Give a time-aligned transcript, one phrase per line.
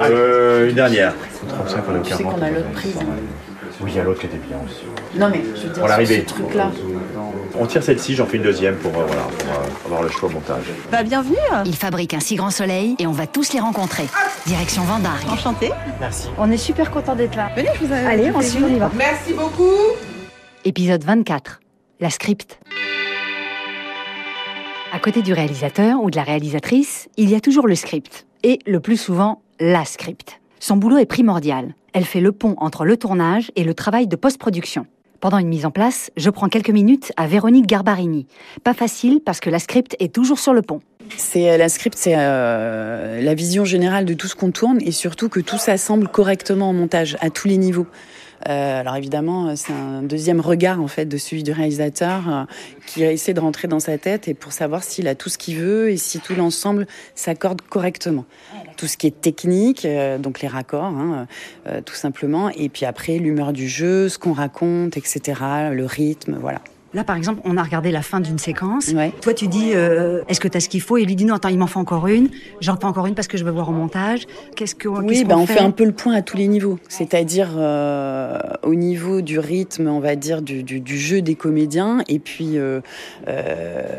[0.00, 1.14] Euh, une dernière.
[1.48, 2.96] 35, on est au Tu sais qu'on a l'autre prise.
[3.80, 4.82] Oui, il y a l'autre qui était bien aussi.
[5.16, 6.70] Non mais je veux dire, sur ce truc-là.
[7.56, 10.28] On tire celle-ci, j'en fais une deuxième pour, euh, voilà, pour euh, avoir le choix
[10.28, 10.64] au montage.
[10.90, 14.04] Bah bienvenue, Il fabrique un si grand soleil et on va tous les rencontrer.
[14.46, 15.28] Direction Vendargue.
[15.30, 15.70] enchantée.
[16.00, 16.28] Merci.
[16.38, 17.50] On est super content d'être là.
[17.56, 17.98] Venez, je vous ai...
[17.98, 18.90] Allez, on suit, on y va.
[18.96, 19.70] Merci beaucoup.
[20.64, 21.60] Épisode 24.
[22.00, 22.58] La script.
[24.92, 28.26] À côté du réalisateur ou de la réalisatrice, il y a toujours le script.
[28.42, 30.40] Et le plus souvent, la script.
[30.60, 31.74] Son boulot est primordial.
[31.92, 34.86] Elle fait le pont entre le tournage et le travail de post-production.
[35.20, 38.26] Pendant une mise en place, je prends quelques minutes à Véronique Garbarini.
[38.62, 40.80] Pas facile parce que la script est toujours sur le pont.
[41.16, 45.28] C'est la script, c'est euh, la vision générale de tout ce qu'on tourne et surtout
[45.28, 47.86] que tout s'assemble correctement en montage à tous les niveaux.
[48.48, 52.44] Euh, alors évidemment, c'est un deuxième regard en fait de celui du réalisateur euh,
[52.86, 55.38] qui a essayé de rentrer dans sa tête et pour savoir s'il a tout ce
[55.38, 58.24] qu'il veut et si tout l'ensemble s'accorde correctement.
[58.76, 61.26] Tout ce qui est technique, euh, donc les raccords, hein,
[61.66, 65.40] euh, tout simplement, et puis après l'humeur du jeu, ce qu'on raconte, etc.,
[65.72, 66.60] le rythme, voilà.
[66.94, 68.88] Là, par exemple, on a regardé la fin d'une séquence.
[68.88, 69.12] Ouais.
[69.20, 70.96] Toi, tu dis, euh, est-ce que tu as ce qu'il faut?
[70.96, 72.30] Et lui dit, non, attends, il m'en faut encore une.
[72.62, 74.26] J'en fais encore une parce que je veux voir au montage.
[74.56, 75.60] Qu'est-ce que Oui, qu'est-ce bah, qu'on on fait?
[75.60, 76.78] un peu le point à tous les niveaux.
[76.88, 81.98] C'est-à-dire euh, au niveau du rythme, on va dire, du, du, du jeu des comédiens.
[82.08, 82.80] Et puis, euh,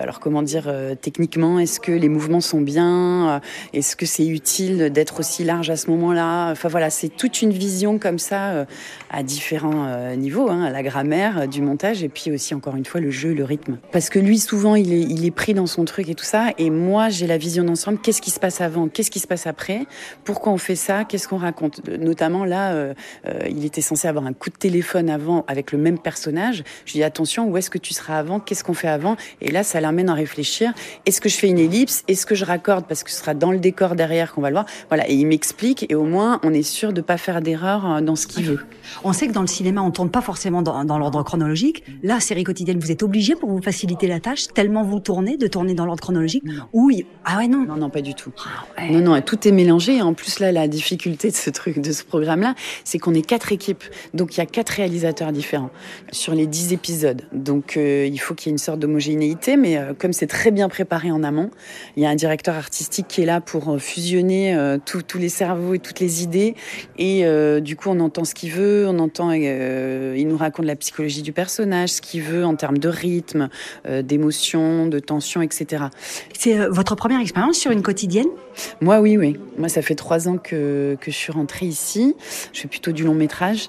[0.00, 3.40] alors comment dire, techniquement, est-ce que les mouvements sont bien?
[3.72, 6.50] Est-ce que c'est utile d'être aussi large à ce moment-là?
[6.52, 8.66] Enfin voilà, c'est toute une vision comme ça
[9.10, 13.10] à différents niveaux, hein, la grammaire du montage et puis aussi encore une fois le
[13.10, 13.78] jeu, le rythme.
[13.92, 16.50] Parce que lui, souvent, il est, il est pris dans son truc et tout ça.
[16.58, 17.98] Et moi, j'ai la vision d'ensemble.
[17.98, 18.88] Qu'est-ce qui se passe avant?
[18.88, 19.86] Qu'est-ce qui se passe après?
[20.24, 21.04] Pourquoi on fait ça?
[21.04, 21.86] Qu'est-ce qu'on raconte?
[21.88, 22.94] Notamment là, euh,
[23.26, 26.64] euh, il était censé avoir un coup de téléphone avant avec le même personnage.
[26.84, 28.40] Je lui dis attention, où est-ce que tu seras avant?
[28.40, 29.16] Qu'est-ce qu'on fait avant?
[29.40, 30.72] Et là, ça l'amène à réfléchir.
[31.06, 32.04] Est-ce que je fais une ellipse?
[32.08, 32.86] Est-ce que je raccorde?
[32.86, 35.08] Parce que ce sera dans le décor derrière qu'on va le voir Voilà.
[35.08, 38.16] Et il m'explique et au moins, on est sûr de pas faire d'erreur euh, dans
[38.16, 38.60] ce qu'il veut.
[39.04, 41.84] On sait que dans le cinéma, on tourne pas forcément dans, dans l'ordre chronologique.
[42.02, 45.46] Là, série quotidienne, vous êtes obligé pour vous faciliter la tâche, tellement vous tournez, de
[45.46, 46.42] tourner dans l'ordre chronologique.
[46.72, 47.64] Ou il- ah ouais non.
[47.64, 48.32] Non, non, pas du tout.
[48.38, 48.90] Ah ouais.
[48.90, 50.02] Non, non, tout est mélangé.
[50.02, 53.52] En plus, là, la difficulté de ce truc, de ce programme-là, c'est qu'on est quatre
[53.52, 53.84] équipes.
[54.14, 55.70] Donc, il y a quatre réalisateurs différents
[56.12, 57.22] sur les dix épisodes.
[57.32, 59.56] Donc, euh, il faut qu'il y ait une sorte d'homogénéité.
[59.56, 61.50] Mais euh, comme c'est très bien préparé en amont,
[61.96, 65.18] il y a un directeur artistique qui est là pour euh, fusionner euh, tous tous
[65.18, 66.54] les cerveaux et toutes les idées.
[66.98, 67.24] Et
[67.60, 71.32] du coup, on entend ce qu'il veut, on entend, il nous raconte la psychologie du
[71.32, 73.48] personnage, ce qu'il veut en termes de rythme,
[73.86, 75.84] euh, d'émotion, de tension, etc.
[76.36, 78.28] C'est euh, votre première expérience sur une quotidienne?
[78.80, 79.38] Moi, oui, oui.
[79.58, 82.16] Moi, ça fait trois ans que, que je suis rentrée ici.
[82.52, 83.68] Je fais plutôt du long métrage.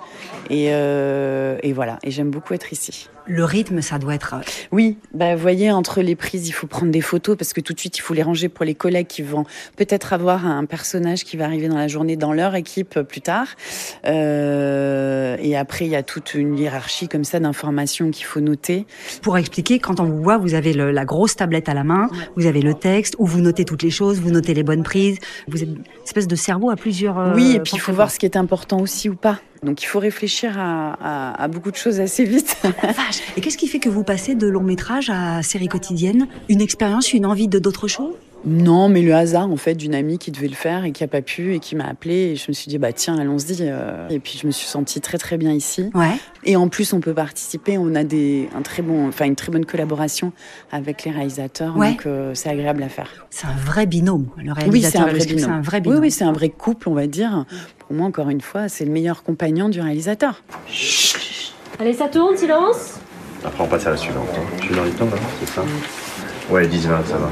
[0.50, 2.00] Et, euh, et voilà.
[2.03, 3.09] Et j'aime beaucoup être ici.
[3.30, 4.36] Le rythme, ça doit être.
[4.36, 7.60] euh, Oui, bah, vous voyez, entre les prises, il faut prendre des photos parce que
[7.62, 9.44] tout de suite, il faut les ranger pour les collègues qui vont
[9.76, 13.22] peut-être avoir un personnage qui va arriver dans la journée dans leur équipe euh, plus
[13.22, 13.48] tard.
[14.06, 18.86] Euh, et après, il y a toute une hiérarchie comme ça d'informations qu'il faut noter.
[19.22, 22.10] Pour expliquer, quand on vous voit, vous avez le- la grosse tablette à la main,
[22.36, 25.18] vous avez le texte, où vous notez toutes les choses, vous notez les bonnes prises.
[25.48, 27.20] Vous êtes une espèce de cerveau à plusieurs.
[27.20, 29.40] euh, Oui, et puis il faut voir ce qui est important aussi ou pas.
[29.63, 32.56] Donc il faut réfléchir à, à- à beaucoup de choses assez vite.
[32.84, 33.22] Vache.
[33.35, 36.28] Et qu'est-ce qui fait que vous passez de long métrage à série quotidienne?
[36.50, 38.13] Une expérience, une envie de d'autres choses?
[38.45, 41.07] Non, mais le hasard en fait d'une amie qui devait le faire et qui a
[41.07, 44.07] pas pu et qui m'a appelé et je me suis dit bah tiens allons-y euh.
[44.09, 46.12] et puis je me suis sentie très très bien ici Ouais.
[46.45, 49.51] et en plus on peut participer on a des un très bon enfin une très
[49.51, 50.34] bonne collaboration
[50.72, 51.91] avec les réalisateurs Ouais.
[51.94, 53.25] donc euh, c'est agréable à faire.
[53.31, 54.91] C'est un vrai binôme, le Oui réalisateur.
[54.91, 55.94] c'est un le vrai binôme.
[55.95, 57.44] Un oui oui c'est un vrai couple on va dire.
[57.88, 60.42] Pour moi encore une fois c'est le meilleur compagnon du réalisateur.
[61.80, 62.96] Allez, ça tourne, silence
[63.46, 64.28] Après, on passe à la suivante.
[64.36, 64.42] hein.
[64.59, 65.62] Je suis dans les temps, là, c'est ça?
[66.50, 67.30] Ouais, 10-20, ça va.